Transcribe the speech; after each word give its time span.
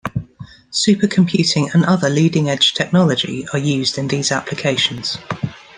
Supercomputing 0.71 1.75
and 1.75 1.85
other 1.85 2.09
leading-edge 2.09 2.73
technology 2.73 3.45
are 3.53 3.59
used 3.59 3.99
in 3.99 4.07
these 4.07 4.31
applications. 4.31 5.19